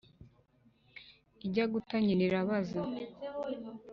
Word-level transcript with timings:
Ijya 1.45 1.65
guta 1.71 1.95
nyina 2.05 2.23
irabaza 2.27 2.81